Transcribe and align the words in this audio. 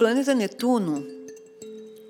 planeta 0.00 0.34
Netuno, 0.34 1.06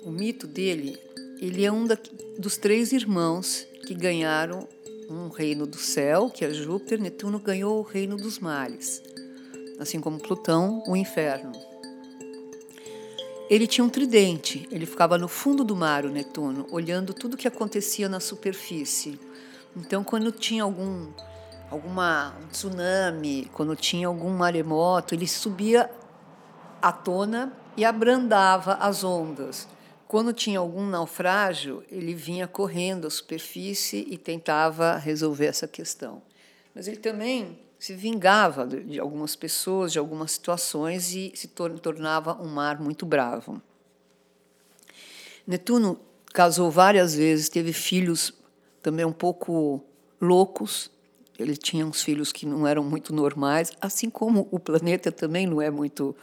o 0.05 0.11
mito 0.11 0.47
dele, 0.47 0.97
ele 1.41 1.65
é 1.65 1.69
um 1.69 1.85
da, 1.85 1.97
dos 2.39 2.55
três 2.55 2.93
irmãos 2.93 3.67
que 3.85 3.93
ganharam 3.93 4.65
um 5.09 5.27
reino 5.27 5.67
do 5.67 5.75
céu, 5.75 6.29
que 6.29 6.45
é 6.45 6.53
Júpiter. 6.53 7.01
Netuno 7.01 7.37
ganhou 7.37 7.79
o 7.79 7.81
reino 7.81 8.15
dos 8.15 8.39
males, 8.39 9.03
assim 9.77 9.99
como 9.99 10.21
Plutão, 10.21 10.81
o 10.87 10.95
inferno. 10.95 11.51
Ele 13.49 13.67
tinha 13.67 13.83
um 13.83 13.89
tridente, 13.89 14.65
ele 14.71 14.85
ficava 14.85 15.17
no 15.17 15.27
fundo 15.27 15.61
do 15.61 15.75
mar, 15.75 16.05
o 16.05 16.09
Netuno, 16.09 16.67
olhando 16.71 17.13
tudo 17.13 17.33
o 17.33 17.37
que 17.37 17.45
acontecia 17.45 18.07
na 18.07 18.21
superfície. 18.21 19.19
Então, 19.75 20.01
quando 20.01 20.31
tinha 20.31 20.63
algum 20.63 21.11
alguma 21.69 22.37
um 22.41 22.47
tsunami, 22.47 23.51
quando 23.51 23.75
tinha 23.75 24.07
algum 24.07 24.29
maremoto, 24.29 25.13
ele 25.13 25.27
subia 25.27 25.91
à 26.81 26.93
tona 26.93 27.59
e 27.75 27.85
abrandava 27.85 28.73
as 28.75 29.03
ondas. 29.03 29.67
Quando 30.07 30.33
tinha 30.33 30.59
algum 30.59 30.85
naufrágio, 30.85 31.83
ele 31.89 32.13
vinha 32.13 32.47
correndo 32.47 33.07
à 33.07 33.09
superfície 33.09 34.05
e 34.09 34.17
tentava 34.17 34.97
resolver 34.97 35.45
essa 35.45 35.67
questão. 35.67 36.21
Mas 36.75 36.87
ele 36.87 36.97
também 36.97 37.59
se 37.79 37.93
vingava 37.93 38.67
de 38.67 38.99
algumas 38.99 39.35
pessoas, 39.35 39.91
de 39.91 39.99
algumas 39.99 40.33
situações 40.33 41.13
e 41.13 41.31
se 41.33 41.47
tornava 41.47 42.39
um 42.41 42.47
mar 42.47 42.79
muito 42.79 43.05
bravo. 43.05 43.61
Netuno 45.47 45.99
casou 46.33 46.69
várias 46.69 47.15
vezes, 47.15 47.49
teve 47.49 47.73
filhos 47.73 48.33
também 48.81 49.05
um 49.05 49.13
pouco 49.13 49.81
loucos. 50.19 50.91
Ele 51.39 51.55
tinha 51.55 51.85
uns 51.85 52.03
filhos 52.03 52.31
que 52.31 52.45
não 52.45 52.67
eram 52.67 52.83
muito 52.83 53.13
normais, 53.13 53.71
assim 53.81 54.09
como 54.09 54.47
o 54.51 54.59
planeta 54.59 55.11
também 55.11 55.47
não 55.47 55.61
é 55.61 55.71
muito 55.71 56.15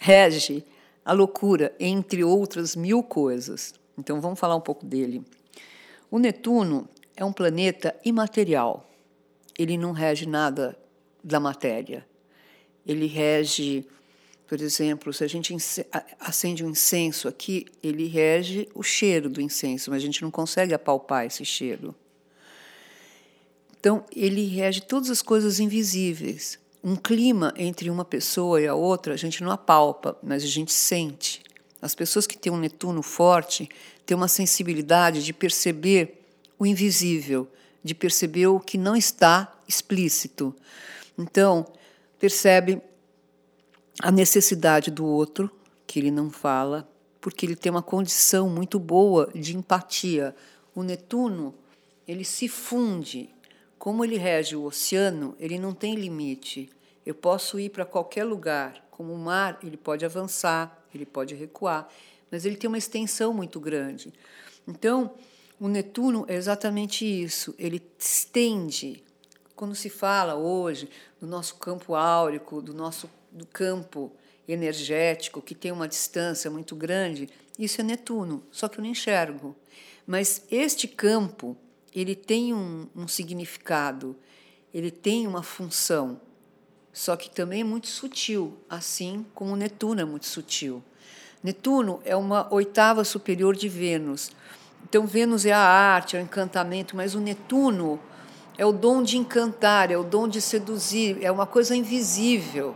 rege 0.00 0.64
a 1.06 1.12
loucura, 1.12 1.72
entre 1.78 2.24
outras 2.24 2.74
mil 2.74 3.00
coisas. 3.00 3.72
Então 3.96 4.20
vamos 4.20 4.40
falar 4.40 4.56
um 4.56 4.60
pouco 4.60 4.84
dele. 4.84 5.22
O 6.10 6.18
Netuno 6.18 6.88
é 7.16 7.24
um 7.24 7.32
planeta 7.32 7.94
imaterial. 8.04 8.90
Ele 9.56 9.78
não 9.78 9.92
rege 9.92 10.26
nada 10.26 10.76
da 11.22 11.38
matéria. 11.38 12.04
Ele 12.84 13.06
rege, 13.06 13.86
por 14.48 14.60
exemplo, 14.60 15.12
se 15.12 15.22
a 15.22 15.28
gente 15.28 15.56
acende 16.18 16.64
um 16.64 16.70
incenso 16.70 17.28
aqui, 17.28 17.66
ele 17.80 18.08
rege 18.08 18.68
o 18.74 18.82
cheiro 18.82 19.30
do 19.30 19.40
incenso, 19.40 19.90
mas 19.90 20.02
a 20.02 20.06
gente 20.06 20.22
não 20.22 20.30
consegue 20.30 20.74
apalpar 20.74 21.24
esse 21.24 21.44
cheiro. 21.44 21.94
Então, 23.78 24.04
ele 24.14 24.44
rege 24.46 24.80
todas 24.80 25.08
as 25.08 25.22
coisas 25.22 25.60
invisíveis 25.60 26.58
um 26.82 26.96
clima 26.96 27.52
entre 27.56 27.90
uma 27.90 28.04
pessoa 28.04 28.60
e 28.60 28.66
a 28.66 28.74
outra, 28.74 29.14
a 29.14 29.16
gente 29.16 29.42
não 29.42 29.50
apalpa, 29.50 30.16
mas 30.22 30.42
a 30.44 30.46
gente 30.46 30.72
sente. 30.72 31.42
As 31.80 31.94
pessoas 31.94 32.26
que 32.26 32.38
têm 32.38 32.52
um 32.52 32.58
Netuno 32.58 33.02
forte 33.02 33.68
têm 34.04 34.16
uma 34.16 34.28
sensibilidade 34.28 35.24
de 35.24 35.32
perceber 35.32 36.22
o 36.58 36.66
invisível, 36.66 37.48
de 37.82 37.94
perceber 37.94 38.46
o 38.46 38.60
que 38.60 38.78
não 38.78 38.96
está 38.96 39.52
explícito. 39.68 40.54
Então, 41.18 41.66
percebe 42.18 42.80
a 44.00 44.10
necessidade 44.10 44.90
do 44.90 45.04
outro, 45.04 45.50
que 45.86 45.98
ele 45.98 46.10
não 46.10 46.30
fala, 46.30 46.88
porque 47.20 47.46
ele 47.46 47.56
tem 47.56 47.70
uma 47.70 47.82
condição 47.82 48.48
muito 48.48 48.78
boa 48.78 49.30
de 49.34 49.56
empatia. 49.56 50.34
O 50.74 50.82
Netuno, 50.82 51.54
ele 52.06 52.24
se 52.24 52.48
funde. 52.48 53.30
Como 53.78 54.04
ele 54.04 54.16
rege 54.16 54.56
o 54.56 54.64
oceano, 54.64 55.36
ele 55.38 55.58
não 55.58 55.72
tem 55.72 55.94
limite. 55.94 56.70
Eu 57.04 57.14
posso 57.14 57.58
ir 57.60 57.70
para 57.70 57.84
qualquer 57.84 58.24
lugar. 58.24 58.84
Como 58.90 59.12
o 59.12 59.18
mar, 59.18 59.58
ele 59.62 59.76
pode 59.76 60.04
avançar, 60.04 60.82
ele 60.94 61.04
pode 61.04 61.34
recuar, 61.34 61.88
mas 62.30 62.44
ele 62.44 62.56
tem 62.56 62.68
uma 62.68 62.78
extensão 62.78 63.32
muito 63.32 63.60
grande. 63.60 64.12
Então, 64.66 65.14
o 65.60 65.68
Netuno 65.68 66.24
é 66.28 66.34
exatamente 66.34 67.04
isso. 67.04 67.54
Ele 67.58 67.82
estende. 67.98 69.04
Quando 69.54 69.74
se 69.74 69.88
fala 69.88 70.34
hoje 70.34 70.88
do 71.20 71.26
nosso 71.26 71.56
campo 71.56 71.94
áurico, 71.94 72.60
do 72.60 72.74
nosso 72.74 73.08
do 73.30 73.46
campo 73.46 74.12
energético 74.48 75.42
que 75.42 75.54
tem 75.54 75.70
uma 75.70 75.88
distância 75.88 76.50
muito 76.50 76.74
grande, 76.74 77.28
isso 77.58 77.80
é 77.80 77.84
Netuno. 77.84 78.42
Só 78.50 78.68
que 78.68 78.78
eu 78.78 78.82
não 78.82 78.90
enxergo. 78.90 79.54
Mas 80.06 80.42
este 80.50 80.88
campo 80.88 81.56
ele 82.00 82.14
tem 82.14 82.52
um, 82.52 82.86
um 82.94 83.08
significado, 83.08 84.16
ele 84.72 84.90
tem 84.90 85.26
uma 85.26 85.42
função 85.42 86.20
só 86.96 87.14
que 87.14 87.28
também 87.28 87.60
é 87.60 87.64
muito 87.64 87.88
sutil, 87.88 88.56
assim 88.70 89.26
como 89.34 89.54
Netuno 89.54 90.00
é 90.00 90.04
muito 90.06 90.24
sutil. 90.24 90.82
Netuno 91.42 92.00
é 92.06 92.16
uma 92.16 92.50
oitava 92.50 93.04
superior 93.04 93.54
de 93.54 93.68
Vênus. 93.68 94.30
Então, 94.82 95.06
Vênus 95.06 95.44
é 95.44 95.52
a 95.52 95.58
arte, 95.58 96.16
é 96.16 96.20
o 96.20 96.22
encantamento, 96.22 96.96
mas 96.96 97.14
o 97.14 97.20
Netuno 97.20 98.00
é 98.56 98.64
o 98.64 98.72
dom 98.72 99.02
de 99.02 99.18
encantar, 99.18 99.90
é 99.90 99.98
o 99.98 100.02
dom 100.02 100.26
de 100.26 100.40
seduzir, 100.40 101.18
é 101.20 101.30
uma 101.30 101.44
coisa 101.44 101.76
invisível, 101.76 102.74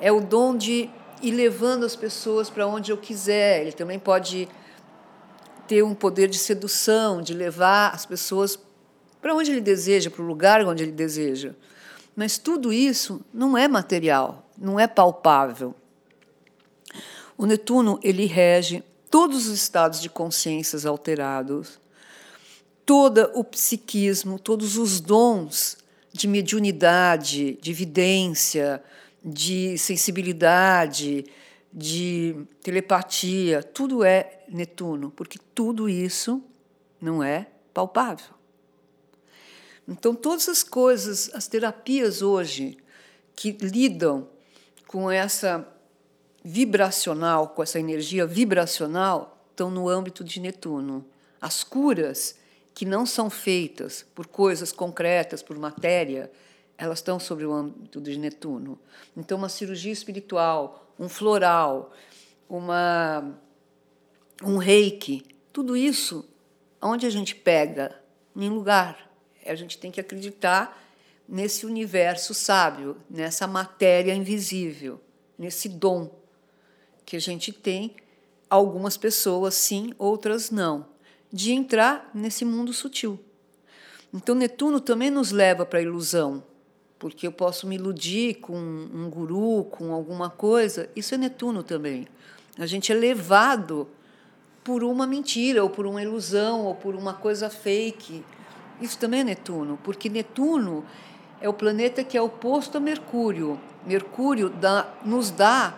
é 0.00 0.12
o 0.12 0.20
dom 0.20 0.56
de 0.56 0.88
ir 1.20 1.32
levando 1.32 1.84
as 1.84 1.96
pessoas 1.96 2.48
para 2.48 2.68
onde 2.68 2.92
eu 2.92 2.96
quiser. 2.96 3.62
Ele 3.62 3.72
também 3.72 3.98
pode 3.98 4.48
ter 5.70 5.84
um 5.84 5.94
poder 5.94 6.26
de 6.26 6.36
sedução, 6.36 7.22
de 7.22 7.32
levar 7.32 7.94
as 7.94 8.04
pessoas 8.04 8.58
para 9.22 9.32
onde 9.32 9.52
ele 9.52 9.60
deseja, 9.60 10.10
para 10.10 10.20
o 10.20 10.26
lugar 10.26 10.66
onde 10.66 10.82
ele 10.82 10.90
deseja. 10.90 11.54
Mas 12.16 12.38
tudo 12.38 12.72
isso 12.72 13.24
não 13.32 13.56
é 13.56 13.68
material, 13.68 14.50
não 14.58 14.80
é 14.80 14.88
palpável. 14.88 15.72
O 17.38 17.46
Netuno 17.46 18.00
ele 18.02 18.26
rege 18.26 18.82
todos 19.08 19.46
os 19.46 19.54
estados 19.54 20.00
de 20.00 20.10
consciências 20.10 20.84
alterados, 20.84 21.78
todo 22.84 23.30
o 23.36 23.44
psiquismo, 23.44 24.40
todos 24.40 24.76
os 24.76 24.98
dons 24.98 25.78
de 26.12 26.26
mediunidade, 26.26 27.56
de 27.62 27.70
evidência, 27.70 28.82
de 29.24 29.78
sensibilidade, 29.78 31.26
de 31.72 32.46
telepatia, 32.62 33.62
tudo 33.62 34.02
é 34.02 34.44
Netuno, 34.48 35.10
porque 35.10 35.38
tudo 35.54 35.88
isso 35.88 36.42
não 37.00 37.22
é 37.22 37.46
palpável. 37.72 38.34
Então, 39.86 40.14
todas 40.14 40.48
as 40.48 40.62
coisas, 40.62 41.30
as 41.34 41.48
terapias 41.48 42.22
hoje 42.22 42.76
que 43.34 43.52
lidam 43.52 44.28
com 44.86 45.10
essa 45.10 45.66
vibracional, 46.44 47.48
com 47.48 47.62
essa 47.62 47.78
energia 47.78 48.26
vibracional, 48.26 49.44
estão 49.50 49.70
no 49.70 49.88
âmbito 49.88 50.24
de 50.24 50.40
Netuno. 50.40 51.04
As 51.40 51.62
curas 51.64 52.36
que 52.74 52.84
não 52.84 53.04
são 53.04 53.28
feitas 53.28 54.06
por 54.14 54.26
coisas 54.26 54.72
concretas, 54.72 55.42
por 55.42 55.58
matéria, 55.58 56.30
elas 56.80 56.98
estão 56.98 57.20
sobre 57.20 57.44
o 57.44 57.52
âmbito 57.52 58.00
de 58.00 58.18
Netuno. 58.18 58.78
Então, 59.14 59.36
uma 59.36 59.50
cirurgia 59.50 59.92
espiritual, 59.92 60.90
um 60.98 61.10
floral, 61.10 61.92
uma, 62.48 63.38
um 64.42 64.56
reiki, 64.56 65.22
tudo 65.52 65.76
isso, 65.76 66.26
onde 66.80 67.04
a 67.04 67.10
gente 67.10 67.34
pega? 67.34 68.00
Em 68.34 68.48
lugar 68.48 69.10
a 69.44 69.54
gente 69.54 69.78
tem 69.78 69.90
que 69.90 70.00
acreditar 70.00 70.78
nesse 71.28 71.66
universo 71.66 72.32
sábio, 72.32 72.96
nessa 73.08 73.46
matéria 73.46 74.14
invisível, 74.14 75.00
nesse 75.38 75.68
dom 75.68 76.18
que 77.04 77.16
a 77.16 77.20
gente 77.20 77.52
tem, 77.52 77.96
algumas 78.48 78.96
pessoas 78.96 79.54
sim, 79.54 79.92
outras 79.98 80.50
não, 80.50 80.86
de 81.32 81.52
entrar 81.52 82.10
nesse 82.14 82.44
mundo 82.44 82.72
sutil. 82.72 83.18
Então, 84.12 84.34
Netuno 84.34 84.80
também 84.80 85.10
nos 85.10 85.30
leva 85.30 85.64
para 85.64 85.78
a 85.78 85.82
ilusão, 85.82 86.42
porque 87.00 87.26
eu 87.26 87.32
posso 87.32 87.66
me 87.66 87.74
iludir 87.74 88.34
com 88.34 88.56
um 88.56 89.10
guru, 89.10 89.64
com 89.64 89.92
alguma 89.92 90.30
coisa, 90.30 90.88
isso 90.94 91.12
é 91.16 91.18
Netuno 91.18 91.64
também. 91.64 92.06
A 92.56 92.66
gente 92.66 92.92
é 92.92 92.94
levado 92.94 93.88
por 94.62 94.84
uma 94.84 95.04
mentira, 95.04 95.64
ou 95.64 95.70
por 95.70 95.84
uma 95.84 96.00
ilusão, 96.00 96.66
ou 96.66 96.76
por 96.76 96.94
uma 96.94 97.14
coisa 97.14 97.50
fake 97.50 98.22
isso 98.80 98.98
também 98.98 99.20
é 99.20 99.24
Netuno, 99.24 99.78
porque 99.84 100.08
Netuno 100.08 100.84
é 101.40 101.48
o 101.48 101.52
planeta 101.52 102.02
que 102.02 102.16
é 102.16 102.22
oposto 102.22 102.78
a 102.78 102.80
Mercúrio. 102.80 103.60
Mercúrio 103.86 104.48
dá, 104.48 104.88
nos 105.04 105.30
dá 105.30 105.74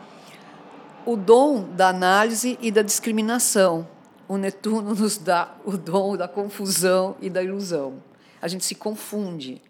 o 1.04 1.16
dom 1.16 1.64
da 1.64 1.88
análise 1.88 2.56
e 2.60 2.70
da 2.70 2.82
discriminação. 2.82 3.88
O 4.28 4.36
Netuno 4.36 4.94
nos 4.94 5.18
dá 5.18 5.52
o 5.64 5.76
dom 5.76 6.16
da 6.16 6.28
confusão 6.28 7.16
e 7.20 7.28
da 7.28 7.42
ilusão. 7.42 7.94
A 8.40 8.46
gente 8.46 8.64
se 8.64 8.74
confunde. 8.74 9.60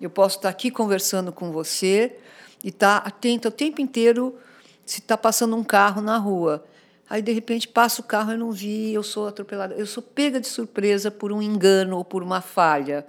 Eu 0.00 0.08
posso 0.08 0.36
estar 0.36 0.48
aqui 0.48 0.70
conversando 0.70 1.30
com 1.30 1.52
você 1.52 2.16
e 2.64 2.68
estar 2.68 2.98
atento 2.98 3.48
o 3.48 3.50
tempo 3.50 3.80
inteiro 3.80 4.38
se 4.86 5.00
está 5.00 5.16
passando 5.16 5.54
um 5.54 5.62
carro 5.62 6.00
na 6.00 6.16
rua. 6.16 6.64
Aí, 7.08 7.20
de 7.20 7.32
repente, 7.32 7.68
passa 7.68 8.00
o 8.00 8.04
carro, 8.04 8.32
eu 8.32 8.38
não 8.38 8.52
vi, 8.52 8.94
eu 8.94 9.02
sou 9.02 9.26
atropelada. 9.26 9.74
Eu 9.74 9.86
sou 9.86 10.02
pega 10.02 10.40
de 10.40 10.46
surpresa 10.46 11.10
por 11.10 11.32
um 11.32 11.42
engano 11.42 11.96
ou 11.96 12.04
por 12.04 12.22
uma 12.22 12.40
falha. 12.40 13.06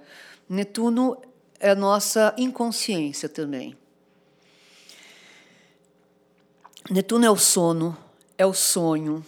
Netuno 0.48 1.16
é 1.58 1.70
a 1.70 1.74
nossa 1.74 2.34
inconsciência 2.36 3.28
também. 3.28 3.76
Netuno 6.90 7.24
é 7.24 7.30
o 7.30 7.36
sono, 7.36 7.96
é 8.36 8.44
o 8.44 8.52
sonho, 8.52 9.24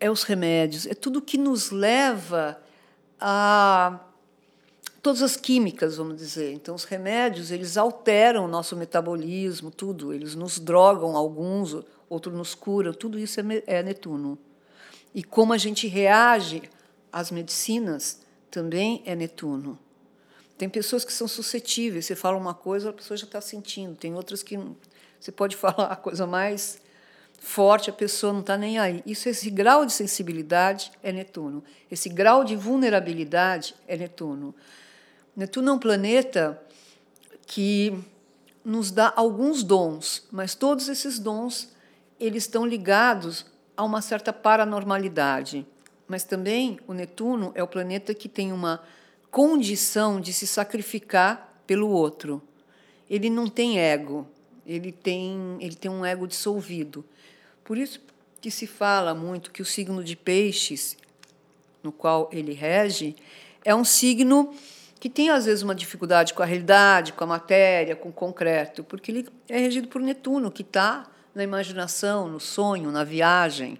é 0.00 0.10
os 0.10 0.22
remédios, 0.22 0.86
é 0.86 0.94
tudo 0.94 1.20
que 1.20 1.36
nos 1.36 1.70
leva 1.70 2.58
a 3.20 4.00
todas 5.08 5.22
as 5.22 5.38
químicas, 5.38 5.96
vamos 5.96 6.18
dizer. 6.18 6.52
Então, 6.52 6.74
os 6.74 6.84
remédios 6.84 7.50
eles 7.50 7.78
alteram 7.78 8.44
o 8.44 8.48
nosso 8.48 8.76
metabolismo, 8.76 9.70
tudo. 9.70 10.12
Eles 10.12 10.34
nos 10.34 10.58
drogam 10.58 11.16
alguns, 11.16 11.74
outros 12.10 12.34
nos 12.34 12.54
curam. 12.54 12.92
Tudo 12.92 13.18
isso 13.18 13.40
é, 13.40 13.44
é 13.66 13.82
Netuno. 13.82 14.38
E 15.14 15.24
como 15.24 15.54
a 15.54 15.56
gente 15.56 15.86
reage 15.86 16.62
às 17.10 17.30
medicinas 17.30 18.20
também 18.50 19.02
é 19.06 19.16
Netuno. 19.16 19.78
Tem 20.58 20.68
pessoas 20.68 21.06
que 21.06 21.12
são 21.12 21.26
suscetíveis. 21.26 22.04
Você 22.04 22.14
fala 22.14 22.36
uma 22.36 22.52
coisa, 22.52 22.90
a 22.90 22.92
pessoa 22.92 23.16
já 23.16 23.24
está 23.24 23.40
sentindo. 23.40 23.96
Tem 23.96 24.14
outras 24.14 24.42
que 24.42 24.60
você 25.18 25.32
pode 25.32 25.56
falar 25.56 25.86
a 25.86 25.96
coisa 25.96 26.26
mais 26.26 26.82
forte, 27.40 27.88
a 27.88 27.94
pessoa 27.94 28.30
não 28.30 28.40
está 28.40 28.58
nem 28.58 28.78
aí. 28.78 29.02
Isso, 29.06 29.26
esse 29.26 29.48
grau 29.48 29.86
de 29.86 29.92
sensibilidade 29.94 30.92
é 31.02 31.10
Netuno. 31.12 31.64
Esse 31.90 32.10
grau 32.10 32.44
de 32.44 32.54
vulnerabilidade 32.54 33.74
é 33.86 33.96
Netuno. 33.96 34.54
Netuno 35.38 35.70
é 35.70 35.72
um 35.72 35.78
planeta 35.78 36.60
que 37.46 37.96
nos 38.64 38.90
dá 38.90 39.12
alguns 39.14 39.62
dons, 39.62 40.26
mas 40.32 40.56
todos 40.56 40.88
esses 40.88 41.20
dons 41.20 41.68
eles 42.18 42.42
estão 42.42 42.66
ligados 42.66 43.46
a 43.76 43.84
uma 43.84 44.02
certa 44.02 44.32
paranormalidade. 44.32 45.64
Mas 46.08 46.24
também 46.24 46.80
o 46.88 46.92
Netuno 46.92 47.52
é 47.54 47.62
o 47.62 47.68
planeta 47.68 48.12
que 48.14 48.28
tem 48.28 48.52
uma 48.52 48.82
condição 49.30 50.20
de 50.20 50.32
se 50.32 50.44
sacrificar 50.44 51.62
pelo 51.68 51.88
outro. 51.88 52.42
Ele 53.08 53.30
não 53.30 53.46
tem 53.46 53.78
ego, 53.78 54.26
ele 54.66 54.90
tem, 54.90 55.56
ele 55.60 55.76
tem 55.76 55.88
um 55.88 56.04
ego 56.04 56.26
dissolvido. 56.26 57.04
Por 57.62 57.78
isso 57.78 58.00
que 58.40 58.50
se 58.50 58.66
fala 58.66 59.14
muito 59.14 59.52
que 59.52 59.62
o 59.62 59.64
signo 59.64 60.02
de 60.02 60.16
Peixes, 60.16 60.96
no 61.80 61.92
qual 61.92 62.28
ele 62.32 62.54
rege, 62.54 63.14
é 63.64 63.72
um 63.72 63.84
signo 63.84 64.52
que 65.00 65.08
tem 65.08 65.30
às 65.30 65.44
vezes 65.44 65.62
uma 65.62 65.74
dificuldade 65.74 66.34
com 66.34 66.42
a 66.42 66.46
realidade, 66.46 67.12
com 67.12 67.24
a 67.24 67.26
matéria, 67.26 67.94
com 67.94 68.08
o 68.08 68.12
concreto, 68.12 68.82
porque 68.82 69.12
ele 69.12 69.28
é 69.48 69.58
regido 69.58 69.88
por 69.88 70.00
Netuno, 70.00 70.50
que 70.50 70.62
está 70.62 71.06
na 71.34 71.44
imaginação, 71.44 72.28
no 72.28 72.40
sonho, 72.40 72.90
na 72.90 73.04
viagem. 73.04 73.78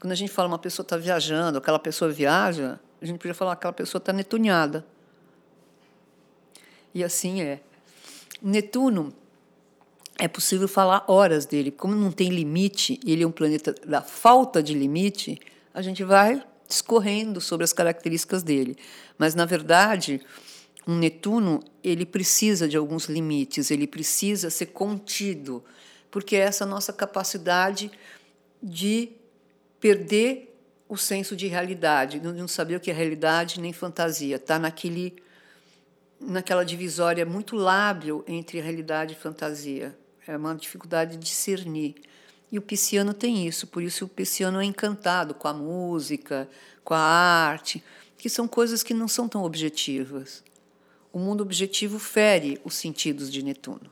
Quando 0.00 0.12
a 0.12 0.16
gente 0.16 0.32
fala 0.32 0.48
uma 0.48 0.58
pessoa 0.58 0.84
está 0.84 0.96
viajando, 0.96 1.58
aquela 1.58 1.78
pessoa 1.78 2.10
viaja, 2.10 2.80
a 3.00 3.04
gente 3.06 3.18
podia 3.18 3.34
falar 3.34 3.52
aquela 3.52 3.72
pessoa 3.72 4.00
está 4.00 4.12
netunhada. 4.12 4.84
E 6.92 7.04
assim 7.04 7.42
é. 7.42 7.60
Netuno 8.42 9.12
é 10.18 10.26
possível 10.26 10.66
falar 10.66 11.04
horas 11.06 11.46
dele. 11.46 11.70
Como 11.70 11.94
não 11.94 12.10
tem 12.10 12.30
limite, 12.30 12.98
ele 13.06 13.22
é 13.22 13.26
um 13.26 13.30
planeta 13.30 13.74
da 13.86 14.02
falta 14.02 14.62
de 14.62 14.74
limite, 14.74 15.38
a 15.72 15.82
gente 15.82 16.02
vai 16.02 16.42
discorrendo 16.68 17.40
sobre 17.40 17.64
as 17.64 17.72
características 17.72 18.42
dele. 18.42 18.76
Mas, 19.18 19.34
na 19.34 19.44
verdade, 19.44 20.20
um 20.86 20.96
Netuno 20.96 21.62
ele 21.82 22.06
precisa 22.06 22.68
de 22.68 22.76
alguns 22.76 23.06
limites, 23.06 23.70
ele 23.70 23.86
precisa 23.86 24.50
ser 24.50 24.66
contido, 24.66 25.64
porque 26.10 26.36
é 26.36 26.40
essa 26.40 26.64
nossa 26.64 26.92
capacidade 26.92 27.90
de 28.62 29.10
perder 29.80 30.56
o 30.88 30.96
senso 30.96 31.34
de 31.34 31.46
realidade, 31.46 32.20
de 32.20 32.26
não 32.26 32.48
saber 32.48 32.76
o 32.76 32.80
que 32.80 32.90
é 32.90 32.94
realidade 32.94 33.60
nem 33.60 33.72
fantasia, 33.72 34.36
está 34.36 34.58
naquele 34.58 35.16
naquela 36.18 36.64
divisória 36.64 37.26
muito 37.26 37.54
lábil 37.54 38.24
entre 38.26 38.58
realidade 38.60 39.12
e 39.12 39.16
fantasia. 39.16 39.96
É 40.26 40.36
uma 40.36 40.54
dificuldade 40.54 41.12
de 41.12 41.18
discernir. 41.18 41.94
E 42.50 42.58
o 42.58 42.62
pisciano 42.62 43.12
tem 43.12 43.46
isso, 43.46 43.66
por 43.66 43.82
isso 43.82 44.04
o 44.04 44.08
pisciano 44.08 44.60
é 44.60 44.64
encantado 44.64 45.34
com 45.34 45.48
a 45.48 45.52
música, 45.52 46.48
com 46.84 46.94
a 46.94 46.98
arte, 46.98 47.82
que 48.16 48.28
são 48.28 48.46
coisas 48.46 48.82
que 48.82 48.94
não 48.94 49.08
são 49.08 49.28
tão 49.28 49.42
objetivas. 49.42 50.44
O 51.12 51.18
mundo 51.18 51.40
objetivo 51.40 51.98
fere 51.98 52.60
os 52.64 52.74
sentidos 52.74 53.30
de 53.30 53.42
Netuno. 53.42 53.90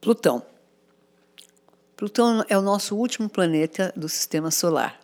Plutão. 0.00 0.44
Plutão 1.96 2.44
é 2.48 2.56
o 2.56 2.62
nosso 2.62 2.96
último 2.96 3.28
planeta 3.28 3.92
do 3.96 4.08
sistema 4.08 4.50
solar. 4.50 5.00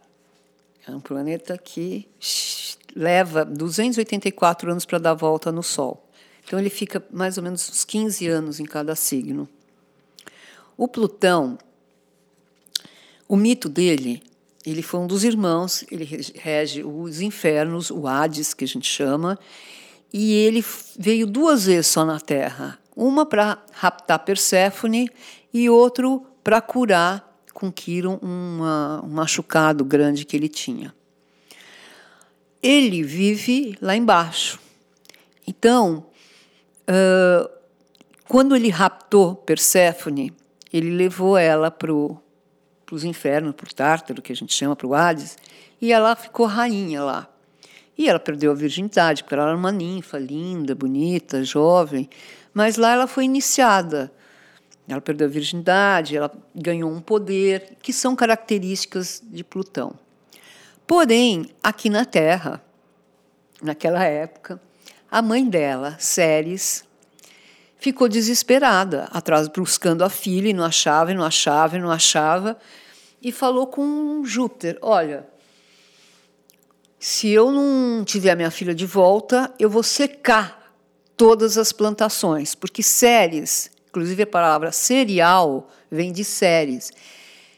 É 0.87 0.91
um 0.91 1.01
planeta 1.01 1.59
que 1.59 2.09
leva 2.95 3.45
284 3.45 4.71
anos 4.71 4.85
para 4.85 4.99
dar 4.99 5.15
volta 5.15 5.51
no 5.51 5.63
Sol. 5.63 6.04
Então 6.45 6.59
ele 6.59 6.71
fica 6.71 7.05
mais 7.11 7.37
ou 7.37 7.43
menos 7.43 7.69
uns 7.69 7.85
15 7.85 8.29
anos 8.29 8.61
em 8.61 8.65
cada 8.65 8.95
signo. 8.95 9.49
O 10.77 10.87
Plutão, 10.87 11.59
o 13.29 13.37
mito 13.37 13.69
dele, 13.69 14.23
ele 14.67 14.83
foi 14.83 15.01
um 15.01 15.07
dos 15.07 15.25
irmãos, 15.25 15.85
ele 15.91 16.05
rege 16.35 16.83
os 16.83 17.21
infernos, 17.21 17.91
o 17.91 18.07
Hades, 18.07 18.55
que 18.55 18.65
a 18.65 18.69
gente 18.69 18.89
chama, 18.89 19.39
e 20.13 20.33
ele 20.33 20.65
veio 20.99 21.27
duas 21.27 21.67
vezes 21.67 21.89
só 21.89 22.05
na 22.05 22.21
Terra. 22.21 22.79
Uma 22.97 23.27
para 23.27 23.63
raptar 23.73 24.25
Perséfone 24.25 25.09
e 25.53 25.69
outro 25.69 26.25
para 26.43 26.61
curar 26.61 27.35
com 27.53 27.71
Quiron 27.71 28.19
uma, 28.21 29.03
um 29.05 29.09
machucado 29.09 29.85
grande 29.85 30.25
que 30.25 30.37
ele 30.37 30.49
tinha. 30.49 30.95
Ele 32.63 33.03
vive 33.03 33.77
lá 33.81 33.97
embaixo. 33.97 34.59
Então, 35.47 36.07
Uh, 36.89 37.49
quando 38.29 38.57
ele 38.57 38.69
raptou 38.69 39.35
Perséfone, 39.35 40.33
ele 40.73 40.91
levou 40.91 41.37
ela 41.37 41.71
para 41.71 41.93
os 41.93 43.05
infernos, 43.05 43.55
para 43.55 43.71
o 43.71 43.75
Tártaro, 43.75 44.23
que 44.23 44.33
a 44.33 44.37
gente 44.37 44.53
chama, 44.53 44.75
para 44.75 44.87
o 44.87 44.95
Hades, 44.95 45.37
e 45.81 45.93
ela 45.93 46.17
ficou 46.17 46.47
rainha 46.47 47.03
lá. 47.03 47.29
E 47.97 48.09
ela 48.09 48.19
perdeu 48.19 48.51
a 48.51 48.55
virgindade, 48.55 49.23
porque 49.23 49.35
ela 49.35 49.49
era 49.49 49.57
uma 49.57 49.71
ninfa 49.71 50.19
linda, 50.19 50.75
bonita, 50.75 51.45
jovem, 51.45 52.09
mas 52.53 52.77
lá 52.77 52.93
ela 52.93 53.07
foi 53.07 53.25
iniciada. 53.25 54.11
Ela 54.89 55.01
perdeu 55.01 55.27
a 55.27 55.31
virgindade, 55.31 56.17
ela 56.17 56.31
ganhou 56.55 56.91
um 56.91 57.01
poder, 57.01 57.77
que 57.81 57.93
são 57.93 58.17
características 58.17 59.23
de 59.25 59.45
Plutão. 59.45 59.95
Porém, 60.87 61.51
aqui 61.63 61.89
na 61.89 62.05
Terra, 62.05 62.63
naquela 63.63 64.05
época, 64.05 64.61
a 65.15 65.23
mãe 65.23 65.49
dela, 65.49 65.97
Ceres, 66.01 66.83
ficou 67.79 68.09
desesperada, 68.09 69.07
atrás 69.13 69.47
buscando 69.47 70.03
a 70.03 70.11
filha 70.11 70.49
e 70.49 70.53
não 70.53 70.65
achava, 70.65 71.13
e 71.13 71.15
não 71.15 71.23
achava, 71.23 71.77
e 71.77 71.81
não 71.81 71.89
achava, 71.89 72.59
e 73.23 73.31
falou 73.31 73.69
com 73.69 74.25
Júpiter: 74.25 74.77
Olha, 74.83 75.25
se 76.99 77.29
eu 77.29 77.53
não 77.53 78.05
tiver 78.05 78.33
a 78.33 78.35
minha 78.35 78.51
filha 78.51 78.75
de 78.75 78.85
volta, 78.87 79.55
eu 79.57 79.71
vou 79.71 79.85
secar 79.85 80.75
todas 81.17 81.57
as 81.57 81.71
plantações, 81.71 82.57
porque 82.57 82.83
Ceres, 82.83 83.71
inclusive 83.91 84.25
a 84.25 84.27
palavra 84.27 84.73
cereal 84.73 85.71
vem 85.89 86.11
de 86.11 86.25
Ceres, 86.25 86.91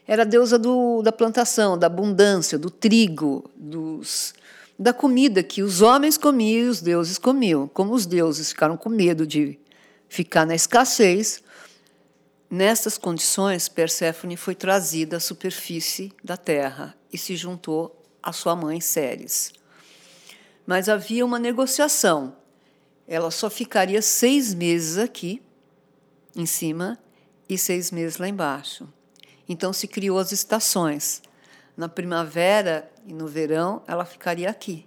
era 0.07 0.25
a 0.25 0.27
deusa 0.27 0.59
do, 0.59 1.01
da 1.01 1.11
plantação, 1.11 1.79
da 1.79 1.87
abundância, 1.87 2.59
do 2.59 2.69
trigo, 2.69 3.51
dos 3.57 4.35
da 4.79 4.93
comida 4.93 5.43
que 5.43 5.63
os 5.63 5.81
homens 5.81 6.19
comiam 6.19 6.67
e 6.67 6.69
os 6.69 6.81
deuses 6.81 7.19
comiam. 7.19 7.67
Como 7.69 7.95
os 7.95 8.05
deuses 8.05 8.51
ficaram 8.51 8.77
com 8.77 8.89
medo 8.89 9.27
de 9.27 9.59
ficar 10.09 10.47
na 10.47 10.55
escassez, 10.55 11.43
nessas 12.51 12.99
condições, 12.99 13.69
Perséfone 13.69 14.37
foi 14.37 14.55
trazida 14.55 15.17
à 15.17 15.21
superfície 15.21 16.13
da 16.23 16.37
terra 16.37 16.95
e 17.13 17.17
se 17.17 17.37
juntou 17.37 18.05
à 18.23 18.33
sua 18.33 18.55
mãe 18.55 18.81
Ceres. 18.81 19.53
Mas 20.67 20.89
havia 20.89 21.25
uma 21.25 21.39
negociação. 21.39 22.37
Ela 23.09 23.31
só 23.31 23.49
ficaria 23.49 24.03
seis 24.03 24.53
meses 24.53 24.99
aqui, 24.99 25.41
em 26.35 26.45
cima, 26.45 26.99
e 27.49 27.57
seis 27.57 27.91
meses 27.91 28.19
lá 28.19 28.29
embaixo. 28.29 28.89
Então 29.49 29.73
se 29.73 29.87
criou 29.87 30.19
as 30.19 30.33
estações. 30.33 31.23
Na 31.77 31.89
primavera 31.89 32.91
e 33.07 33.13
no 33.13 33.27
verão, 33.29 33.83
ela 33.87 34.05
ficaria 34.05 34.51
aqui. 34.51 34.85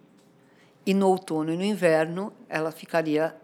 E 0.85 0.93
no 0.93 1.07
outono 1.07 1.53
e 1.53 1.57
no 1.57 1.63
inverno, 1.63 2.33
ela 2.49 2.71
ficaria 2.71 3.35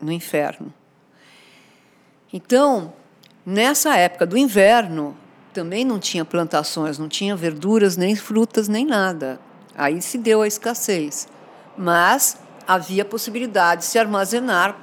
no 0.00 0.10
inferno. 0.10 0.72
Então, 2.32 2.94
nessa 3.44 3.96
época 3.96 4.24
do 4.24 4.38
inverno, 4.38 5.16
também 5.52 5.84
não 5.84 5.98
tinha 5.98 6.24
plantações, 6.24 6.98
não 6.98 7.08
tinha 7.08 7.36
verduras, 7.36 7.96
nem 7.96 8.16
frutas, 8.16 8.68
nem 8.68 8.86
nada. 8.86 9.38
Aí 9.76 10.00
se 10.00 10.16
deu 10.16 10.40
a 10.40 10.46
escassez. 10.46 11.28
Mas 11.76 12.38
havia 12.66 13.04
possibilidade 13.04 13.82
de 13.82 13.86
se 13.86 13.98
armazenar 13.98 14.76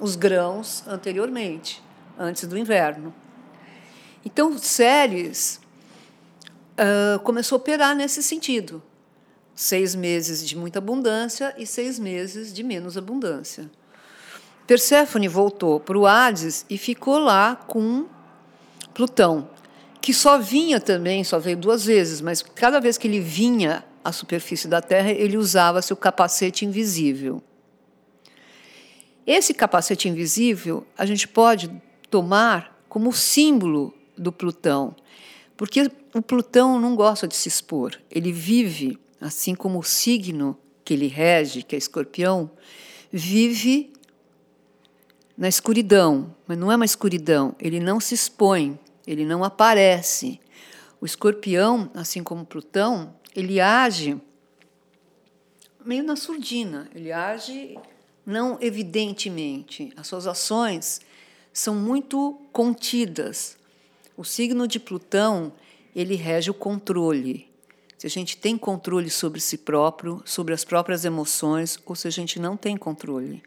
os 0.00 0.16
grãos 0.16 0.82
anteriormente, 0.86 1.82
antes 2.18 2.46
do 2.46 2.56
inverno. 2.56 3.12
Então, 4.24 4.56
Ceres 4.56 5.60
uh, 6.78 7.18
começou 7.20 7.56
a 7.56 7.60
operar 7.60 7.94
nesse 7.94 8.22
sentido. 8.22 8.82
Seis 9.54 9.94
meses 9.94 10.46
de 10.46 10.56
muita 10.56 10.78
abundância 10.78 11.54
e 11.58 11.66
seis 11.66 11.98
meses 11.98 12.52
de 12.52 12.62
menos 12.62 12.96
abundância. 12.96 13.68
Perséfone 14.66 15.26
voltou 15.26 15.80
para 15.80 15.98
o 15.98 16.06
Hades 16.06 16.64
e 16.70 16.78
ficou 16.78 17.18
lá 17.18 17.56
com 17.56 18.06
Plutão, 18.94 19.50
que 20.00 20.12
só 20.12 20.38
vinha 20.38 20.80
também, 20.80 21.24
só 21.24 21.38
veio 21.38 21.56
duas 21.56 21.84
vezes, 21.84 22.20
mas 22.20 22.42
cada 22.42 22.80
vez 22.80 22.98
que 22.98 23.08
ele 23.08 23.20
vinha 23.20 23.84
à 24.04 24.12
superfície 24.12 24.68
da 24.68 24.80
Terra, 24.80 25.10
ele 25.10 25.36
usava 25.36 25.82
seu 25.82 25.96
capacete 25.96 26.64
invisível. 26.64 27.42
Esse 29.26 29.52
capacete 29.52 30.08
invisível 30.08 30.86
a 30.96 31.04
gente 31.04 31.26
pode 31.26 31.70
tomar 32.10 32.78
como 32.88 33.12
símbolo 33.12 33.94
do 34.16 34.32
Plutão, 34.32 34.94
porque 35.58 35.90
o 36.14 36.22
Plutão 36.22 36.80
não 36.80 36.94
gosta 36.94 37.26
de 37.26 37.34
se 37.34 37.48
expor, 37.48 38.00
ele 38.08 38.30
vive, 38.30 38.96
assim 39.20 39.56
como 39.56 39.80
o 39.80 39.82
signo 39.82 40.56
que 40.84 40.94
ele 40.94 41.08
rege, 41.08 41.64
que 41.64 41.74
é 41.74 41.78
escorpião, 41.78 42.48
vive 43.12 43.92
na 45.36 45.48
escuridão, 45.48 46.32
mas 46.46 46.56
não 46.56 46.70
é 46.70 46.76
uma 46.76 46.84
escuridão, 46.84 47.56
ele 47.58 47.80
não 47.80 47.98
se 47.98 48.14
expõe, 48.14 48.78
ele 49.04 49.26
não 49.26 49.42
aparece. 49.42 50.40
O 51.00 51.04
escorpião, 51.04 51.90
assim 51.92 52.22
como 52.22 52.46
Plutão, 52.46 53.12
ele 53.34 53.60
age 53.60 54.16
meio 55.84 56.04
na 56.04 56.14
surdina, 56.14 56.88
ele 56.94 57.10
age 57.10 57.76
não 58.24 58.58
evidentemente. 58.60 59.92
As 59.96 60.06
suas 60.06 60.28
ações 60.28 61.00
são 61.52 61.74
muito 61.74 62.40
contidas. 62.52 63.57
O 64.18 64.24
signo 64.24 64.66
de 64.66 64.80
Plutão, 64.80 65.52
ele 65.94 66.16
rege 66.16 66.50
o 66.50 66.54
controle. 66.54 67.48
Se 67.96 68.04
a 68.04 68.10
gente 68.10 68.36
tem 68.36 68.58
controle 68.58 69.08
sobre 69.08 69.40
si 69.40 69.56
próprio, 69.56 70.20
sobre 70.24 70.52
as 70.52 70.64
próprias 70.64 71.04
emoções, 71.04 71.78
ou 71.86 71.94
se 71.94 72.08
a 72.08 72.10
gente 72.10 72.40
não 72.40 72.56
tem 72.56 72.76
controle. 72.76 73.40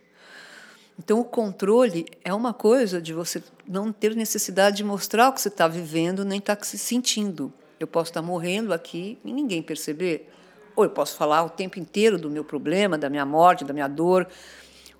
Então, 0.97 1.19
o 1.19 1.25
controle 1.25 2.05
é 2.23 2.33
uma 2.33 2.53
coisa 2.53 3.01
de 3.01 3.11
você 3.11 3.43
não 3.67 3.91
ter 3.91 4.15
necessidade 4.15 4.77
de 4.77 4.83
mostrar 4.85 5.27
o 5.27 5.33
que 5.33 5.41
você 5.41 5.49
está 5.49 5.67
vivendo, 5.67 6.23
nem 6.23 6.39
estar 6.39 6.55
tá 6.55 6.63
se 6.63 6.77
sentindo. 6.77 7.51
Eu 7.77 7.85
posso 7.85 8.11
estar 8.11 8.21
tá 8.21 8.25
morrendo 8.25 8.73
aqui 8.73 9.19
e 9.25 9.33
ninguém 9.33 9.61
perceber. 9.61 10.31
Ou 10.73 10.85
eu 10.85 10.89
posso 10.89 11.17
falar 11.17 11.43
o 11.43 11.49
tempo 11.49 11.79
inteiro 11.79 12.17
do 12.17 12.29
meu 12.29 12.45
problema, 12.45 12.97
da 12.97 13.09
minha 13.09 13.25
morte, 13.25 13.65
da 13.65 13.73
minha 13.73 13.89
dor. 13.89 14.25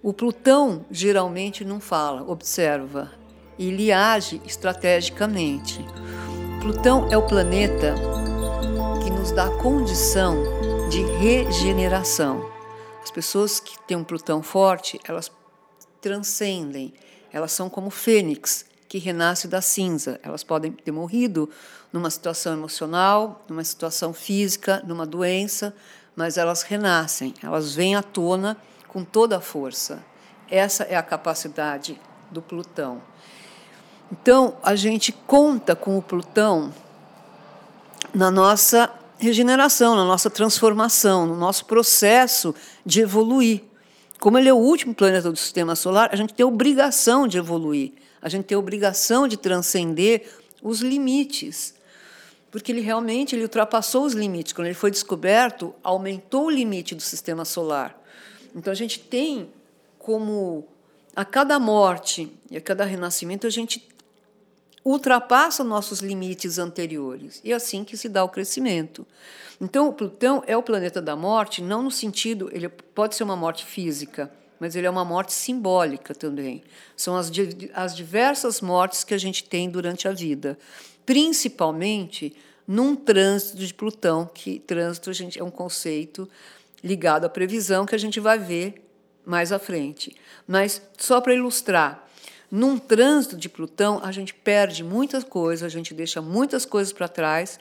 O 0.04 0.12
Plutão 0.12 0.86
geralmente 0.92 1.64
não 1.64 1.80
fala, 1.80 2.30
observa. 2.30 3.21
Ele 3.58 3.92
age 3.92 4.42
estrategicamente. 4.46 5.86
Plutão 6.62 7.08
é 7.12 7.18
o 7.18 7.26
planeta 7.26 7.96
que 9.04 9.10
nos 9.10 9.32
dá 9.32 9.50
condição 9.58 10.36
de 10.90 11.02
regeneração. 11.02 12.50
As 13.04 13.10
pessoas 13.10 13.60
que 13.60 13.80
têm 13.88 13.98
um 13.98 14.04
Plutão 14.04 14.44
forte, 14.44 15.00
elas 15.08 15.32
transcendem. 16.00 16.94
Elas 17.32 17.52
são 17.52 17.70
como 17.70 17.90
fênix, 17.90 18.66
que 18.88 18.98
renasce 18.98 19.48
da 19.48 19.62
cinza. 19.62 20.20
Elas 20.22 20.44
podem 20.44 20.72
ter 20.72 20.92
morrido 20.92 21.50
numa 21.94 22.10
situação 22.10 22.54
emocional, 22.54 23.44
numa 23.48 23.64
situação 23.64 24.14
física, 24.14 24.82
numa 24.86 25.06
doença, 25.06 25.74
mas 26.16 26.38
elas 26.38 26.62
renascem, 26.62 27.34
elas 27.42 27.74
vêm 27.74 27.96
à 27.96 28.04
tona 28.04 28.58
com 28.88 29.04
toda 29.04 29.38
a 29.38 29.42
força. 29.42 30.04
Essa 30.50 30.84
é 30.84 30.96
a 30.96 31.04
capacidade 31.04 32.00
do 32.30 32.42
Plutão. 32.42 33.02
Então, 34.12 34.58
a 34.62 34.76
gente 34.76 35.12
conta 35.12 35.76
com 35.76 35.98
o 35.98 36.02
Plutão 36.02 36.74
na 38.14 38.30
nossa 38.30 38.94
regeneração, 39.18 39.96
na 39.96 40.04
nossa 40.04 40.30
transformação, 40.30 41.26
no 41.26 41.36
nosso 41.36 41.66
processo 41.66 42.54
de 42.86 43.02
evoluir. 43.02 43.62
Como 44.20 44.38
ele 44.38 44.50
é 44.50 44.54
o 44.54 44.58
último 44.58 44.94
planeta 44.94 45.32
do 45.32 45.38
sistema 45.38 45.76
solar, 45.76 46.10
a 46.12 46.16
gente 46.16 46.34
tem 46.34 46.46
obrigação 46.46 47.28
de 47.28 47.38
evoluir, 47.38 47.94
a 48.22 48.28
gente 48.28 48.46
tem 48.46 48.58
obrigação 48.58 49.28
de 49.28 49.38
transcender 49.38 50.30
os 50.62 50.82
limites. 50.82 51.74
Porque 52.52 52.72
ele 52.72 52.82
realmente 52.82 53.34
ele 53.34 53.44
ultrapassou 53.44 54.04
os 54.04 54.14
limites. 54.14 54.52
Quando 54.52 54.68
ele 54.68 54.76
foi 54.76 54.92
descoberto, 54.92 55.74
aumentou 55.82 56.48
o 56.48 56.50
limite 56.50 56.94
do 56.94 57.02
sistema 57.02 57.46
solar. 57.46 57.98
Então 58.54 58.72
a 58.72 58.76
gente 58.76 59.00
tem 59.00 59.50
como 59.98 60.68
a 61.16 61.24
cada 61.24 61.58
morte 61.60 62.32
e 62.50 62.58
a 62.58 62.62
cada 62.62 62.84
renascimento 62.84 63.48
a 63.48 63.50
gente 63.50 63.88
ultrapassa 64.84 65.64
nossos 65.64 66.00
limites 66.00 66.58
anteriores. 66.58 67.40
E 67.44 67.52
é 67.52 67.56
assim 67.56 67.84
que 67.84 67.96
se 67.96 68.10
dá 68.10 68.24
o 68.24 68.30
crescimento. 68.30 69.06
Então, 69.60 69.88
o 69.88 69.94
Plutão 69.94 70.44
é 70.48 70.58
o 70.58 70.64
planeta 70.64 71.02
da 71.02 71.16
morte, 71.16 71.62
não 71.62 71.84
no 71.84 71.92
sentido, 71.92 72.50
ele 72.52 72.68
pode 72.68 73.16
ser 73.16 73.24
uma 73.24 73.36
morte 73.36 73.64
física, 73.64 74.32
mas 74.60 74.76
ele 74.76 74.88
é 74.88 74.90
uma 74.90 75.06
morte 75.06 75.34
simbólica 75.34 76.16
também. 76.16 76.64
São 76.96 77.16
as, 77.16 77.32
as 77.74 77.96
diversas 77.96 78.60
mortes 78.60 79.04
que 79.04 79.14
a 79.14 79.20
gente 79.20 79.44
tem 79.44 79.70
durante 79.70 80.08
a 80.08 80.12
vida, 80.12 80.58
principalmente 81.06 82.36
num 82.68 82.96
trânsito 82.96 83.58
de 83.58 83.74
Plutão, 83.74 84.30
que 84.34 84.60
trânsito 84.60 85.10
a 85.10 85.14
gente, 85.14 85.40
é 85.40 85.44
um 85.44 85.52
conceito 85.52 86.28
ligado 86.84 87.26
à 87.26 87.30
previsão 87.30 87.86
que 87.86 87.94
a 87.94 88.00
gente 88.00 88.20
vai 88.20 88.40
ver 88.40 88.88
mais 89.26 89.52
à 89.52 89.60
frente. 89.60 90.16
Mas 90.48 90.82
só 90.98 91.22
para 91.22 91.36
ilustrar, 91.36 92.08
num 92.52 92.78
trânsito 92.78 93.38
de 93.38 93.48
Plutão, 93.48 94.02
a 94.04 94.12
gente 94.12 94.34
perde 94.34 94.84
muitas 94.84 95.24
coisas, 95.24 95.64
a 95.64 95.70
gente 95.70 95.94
deixa 95.94 96.22
muitas 96.22 96.66
coisas 96.66 96.92
para 96.92 97.08
trás 97.08 97.58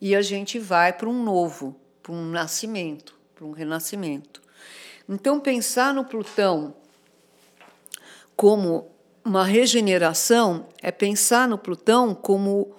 e 0.00 0.16
a 0.16 0.20
gente 0.20 0.58
vai 0.58 0.92
para 0.92 1.08
um 1.08 1.22
novo, 1.22 1.76
para 2.02 2.12
um 2.12 2.26
nascimento, 2.28 3.14
para 3.36 3.46
um 3.46 3.52
renascimento. 3.52 4.42
Então, 5.08 5.38
pensar 5.38 5.94
no 5.94 6.04
Plutão 6.04 6.74
como 8.34 8.90
uma 9.24 9.44
regeneração 9.44 10.66
é 10.82 10.90
pensar 10.90 11.46
no 11.46 11.56
Plutão 11.56 12.12
como 12.12 12.74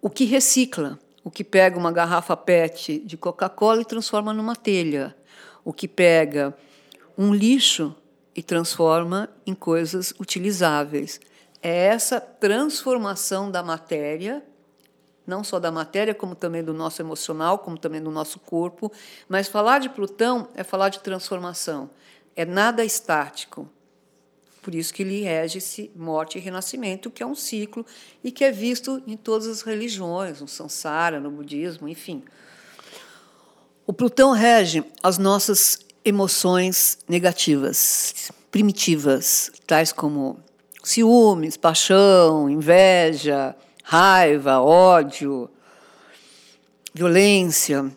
o 0.00 0.08
que 0.08 0.24
recicla, 0.24 1.00
o 1.24 1.30
que 1.32 1.42
pega 1.42 1.76
uma 1.76 1.90
garrafa 1.90 2.36
PET 2.36 3.00
de 3.00 3.16
Coca-Cola 3.16 3.82
e 3.82 3.84
transforma 3.84 4.32
numa 4.32 4.54
telha, 4.54 5.16
o 5.64 5.72
que 5.72 5.88
pega 5.88 6.56
um 7.16 7.34
lixo 7.34 7.92
e 8.38 8.42
transforma 8.42 9.28
em 9.44 9.52
coisas 9.52 10.14
utilizáveis. 10.20 11.20
É 11.60 11.86
essa 11.86 12.20
transformação 12.20 13.50
da 13.50 13.64
matéria 13.64 14.44
não 15.26 15.44
só 15.44 15.58
da 15.60 15.70
matéria, 15.70 16.14
como 16.14 16.34
também 16.34 16.64
do 16.64 16.72
nosso 16.72 17.02
emocional, 17.02 17.58
como 17.58 17.76
também 17.76 18.00
do 18.00 18.10
nosso 18.10 18.38
corpo. 18.38 18.90
Mas 19.28 19.46
falar 19.46 19.78
de 19.78 19.90
Plutão 19.90 20.48
é 20.54 20.64
falar 20.64 20.88
de 20.88 21.00
transformação, 21.00 21.90
é 22.34 22.46
nada 22.46 22.82
estático. 22.82 23.68
Por 24.62 24.74
isso 24.74 24.94
que 24.94 25.02
ele 25.02 25.20
rege-se 25.20 25.90
morte 25.94 26.38
e 26.38 26.40
renascimento, 26.40 27.10
que 27.10 27.22
é 27.22 27.26
um 27.26 27.34
ciclo 27.34 27.84
e 28.24 28.32
que 28.32 28.42
é 28.42 28.50
visto 28.50 29.02
em 29.06 29.18
todas 29.18 29.46
as 29.46 29.60
religiões, 29.60 30.40
no 30.40 30.48
Sansara, 30.48 31.20
no 31.20 31.30
budismo, 31.30 31.86
enfim. 31.86 32.24
O 33.86 33.92
Plutão 33.92 34.32
rege 34.32 34.82
as 35.02 35.18
nossas 35.18 35.78
emoções 36.08 36.98
negativas, 37.08 38.30
primitivas, 38.50 39.50
tais 39.66 39.92
como 39.92 40.38
ciúmes, 40.82 41.56
paixão, 41.56 42.48
inveja, 42.48 43.54
raiva, 43.82 44.60
ódio, 44.60 45.50
violência. 46.94 47.90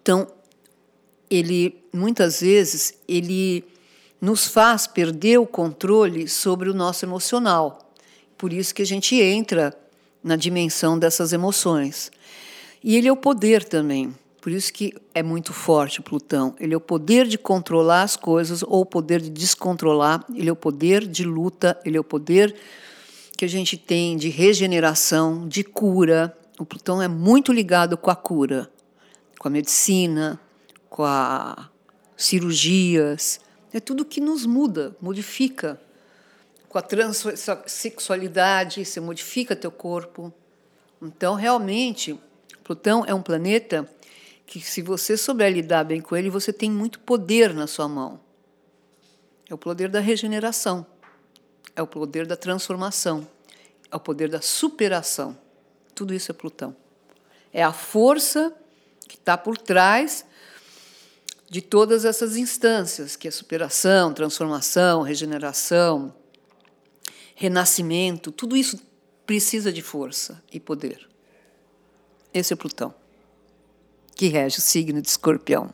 Então, 0.00 0.26
ele 1.28 1.80
muitas 1.92 2.40
vezes 2.40 2.94
ele 3.08 3.64
nos 4.20 4.46
faz 4.46 4.86
perder 4.86 5.38
o 5.38 5.46
controle 5.46 6.28
sobre 6.28 6.68
o 6.68 6.74
nosso 6.74 7.04
emocional. 7.04 7.92
Por 8.36 8.52
isso 8.52 8.74
que 8.74 8.82
a 8.82 8.86
gente 8.86 9.20
entra 9.20 9.76
na 10.22 10.36
dimensão 10.36 10.98
dessas 10.98 11.32
emoções. 11.32 12.10
E 12.82 12.96
ele 12.96 13.08
é 13.08 13.12
o 13.12 13.16
poder 13.16 13.64
também. 13.64 14.14
Por 14.40 14.50
isso 14.50 14.72
que 14.72 14.94
é 15.14 15.22
muito 15.22 15.52
forte 15.52 16.00
Plutão. 16.00 16.56
Ele 16.58 16.72
é 16.72 16.76
o 16.76 16.80
poder 16.80 17.26
de 17.26 17.36
controlar 17.36 18.02
as 18.02 18.16
coisas 18.16 18.62
ou 18.62 18.80
o 18.80 18.86
poder 18.86 19.20
de 19.20 19.28
descontrolar. 19.28 20.24
Ele 20.34 20.48
é 20.48 20.52
o 20.52 20.56
poder 20.56 21.06
de 21.06 21.24
luta. 21.24 21.78
Ele 21.84 21.98
é 21.98 22.00
o 22.00 22.04
poder 22.04 22.56
que 23.36 23.44
a 23.44 23.48
gente 23.48 23.76
tem 23.76 24.16
de 24.16 24.30
regeneração, 24.30 25.46
de 25.46 25.62
cura. 25.62 26.34
O 26.58 26.64
Plutão 26.64 27.02
é 27.02 27.08
muito 27.08 27.52
ligado 27.52 27.98
com 27.98 28.10
a 28.10 28.16
cura, 28.16 28.70
com 29.38 29.48
a 29.48 29.50
medicina, 29.50 30.40
com 30.88 31.04
a 31.04 31.68
cirurgias. 32.16 33.40
É 33.72 33.80
tudo 33.80 34.06
que 34.06 34.20
nos 34.20 34.46
muda, 34.46 34.96
modifica. 35.00 35.80
Com 36.68 36.78
a 36.78 36.82
transexualidade, 36.82 38.84
você 38.84 39.00
modifica 39.00 39.56
teu 39.56 39.70
corpo. 39.70 40.32
Então, 41.02 41.34
realmente, 41.34 42.18
Plutão 42.62 43.04
é 43.06 43.12
um 43.12 43.22
planeta 43.22 43.88
que, 44.58 44.60
se 44.60 44.82
você 44.82 45.16
souber 45.16 45.52
lidar 45.52 45.84
bem 45.84 46.00
com 46.00 46.16
ele, 46.16 46.28
você 46.28 46.52
tem 46.52 46.70
muito 46.70 46.98
poder 47.00 47.54
na 47.54 47.66
sua 47.66 47.88
mão. 47.88 48.20
É 49.48 49.54
o 49.54 49.58
poder 49.58 49.88
da 49.88 50.00
regeneração 50.00 50.86
é 51.74 51.82
o 51.82 51.86
poder 51.86 52.26
da 52.26 52.36
transformação, 52.36 53.26
é 53.90 53.96
o 53.96 54.00
poder 54.00 54.28
da 54.28 54.40
superação. 54.40 55.36
Tudo 55.94 56.14
isso 56.14 56.30
é 56.30 56.34
Plutão. 56.34 56.76
É 57.52 57.62
a 57.62 57.72
força 57.72 58.54
que 59.08 59.16
está 59.16 59.36
por 59.36 59.58
trás 59.58 60.24
de 61.48 61.60
todas 61.60 62.04
essas 62.04 62.36
instâncias, 62.36 63.16
que 63.16 63.26
é 63.26 63.30
superação, 63.30 64.14
transformação, 64.14 65.02
regeneração, 65.02 66.14
renascimento, 67.34 68.30
tudo 68.30 68.56
isso 68.56 68.78
precisa 69.26 69.72
de 69.72 69.82
força 69.82 70.42
e 70.52 70.60
poder. 70.60 71.08
Esse 72.32 72.52
é 72.52 72.56
Plutão, 72.56 72.94
que 74.14 74.28
rege 74.28 74.58
o 74.58 74.62
signo 74.62 75.00
de 75.00 75.08
Escorpião. 75.08 75.70